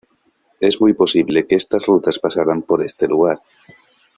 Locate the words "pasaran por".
2.17-2.81